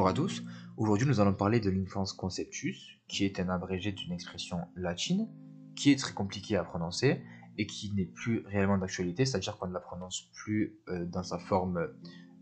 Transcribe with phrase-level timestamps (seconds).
[0.00, 0.42] Bonjour à tous,
[0.78, 5.28] aujourd'hui nous allons parler de l'infance conceptus, qui est un abrégé d'une expression latine,
[5.76, 7.22] qui est très compliquée à prononcer
[7.58, 11.38] et qui n'est plus réellement d'actualité, c'est-à-dire qu'on ne la prononce plus euh, dans sa
[11.38, 11.86] forme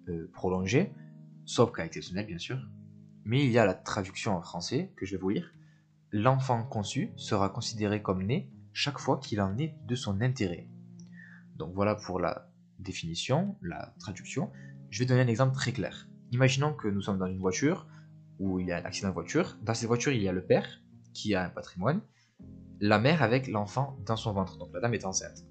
[0.08, 0.92] euh, prolongée,
[1.46, 2.60] sauf cas exceptionnel bien sûr.
[3.24, 5.52] Mais il y a la traduction en français que je vais vous lire.
[6.12, 10.68] L'enfant conçu sera considéré comme né chaque fois qu'il en est de son intérêt.
[11.56, 14.52] Donc voilà pour la définition, la traduction.
[14.90, 16.08] Je vais donner un exemple très clair.
[16.32, 17.86] Imaginons que nous sommes dans une voiture
[18.38, 19.56] où il y a un accident de voiture.
[19.62, 20.82] Dans cette voiture, il y a le père
[21.14, 22.00] qui a un patrimoine,
[22.80, 24.58] la mère avec l'enfant dans son ventre.
[24.58, 25.44] Donc la dame est enceinte.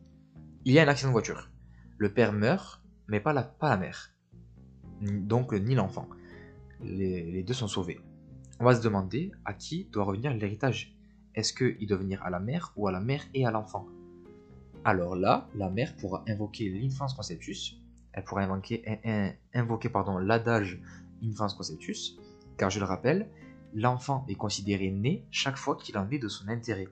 [0.65, 1.49] Il y a un accident de voiture.
[1.97, 4.13] Le père meurt, mais pas la, mère.
[5.01, 6.07] Donc ni l'enfant.
[6.81, 7.99] Les, les deux sont sauvés.
[8.59, 10.95] On va se demander à qui doit revenir l'héritage.
[11.33, 13.87] Est-ce qu'il doit venir à la mère ou à la mère et à l'enfant?
[14.83, 17.81] Alors là, la mère pourra invoquer l'infance conceptus
[18.17, 18.81] elle pourra invoquer,
[20.21, 20.81] l'adage
[21.23, 22.17] infans conceptus,
[22.57, 23.29] car je le rappelle,
[23.75, 26.87] l'enfant est considéré né chaque fois qu'il en est de son intérêt.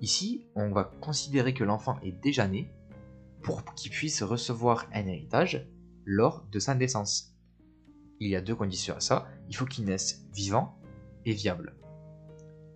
[0.00, 2.70] Ici, on va considérer que l'enfant est déjà né
[3.42, 5.66] pour qu'il puisse recevoir un héritage
[6.04, 7.34] lors de sa naissance.
[8.20, 10.78] Il y a deux conditions à ça, il faut qu'il naisse vivant
[11.24, 11.74] et viable.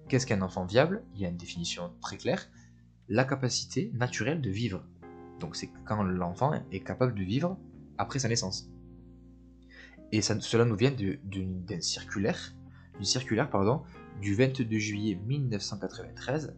[0.08, 1.04] Qu'est-ce qu'un enfant viable?
[1.14, 2.48] Il y a une définition très claire,
[3.08, 4.84] la capacité naturelle de vivre.
[5.40, 7.58] Donc c'est quand l'enfant est capable de vivre
[7.98, 8.70] après sa naissance.
[10.12, 12.54] Et cela nous vient d'une circulaire,
[12.94, 13.82] d'une circulaire pardon,
[14.20, 16.54] du 22 juillet 1993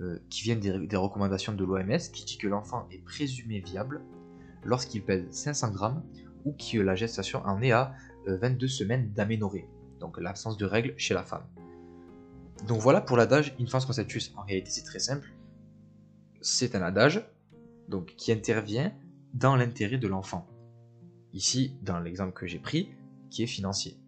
[0.00, 4.02] euh, qui vient des, recommandations de l'OMS qui dit que l'enfant est présumé viable
[4.64, 6.02] lorsqu'il pèse 500 grammes
[6.44, 7.94] ou que la gestation en est à
[8.26, 9.68] 22 euh, semaines d'aménorrhée,
[10.00, 11.44] donc l'absence de règles chez la femme.
[12.66, 14.32] Donc voilà pour l'adage Infance Conceptus.
[14.36, 15.32] En réalité, c'est très simple.
[16.40, 17.24] C'est un adage
[17.88, 18.92] donc qui intervient
[19.32, 20.46] dans l'intérêt de l'enfant.
[21.32, 22.90] Ici, dans l'exemple que j'ai pris,
[23.30, 23.98] qui est financier.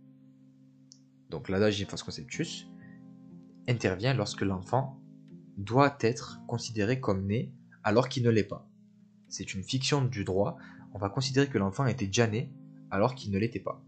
[1.31, 2.69] Donc l'adage infans conceptus
[3.69, 5.01] intervient lorsque l'enfant
[5.57, 8.69] doit être considéré comme né alors qu'il ne l'est pas.
[9.29, 10.57] C'est une fiction du droit,
[10.95, 12.53] on va considérer que l'enfant était déjà né
[12.91, 13.83] alors qu'il ne l'était pas.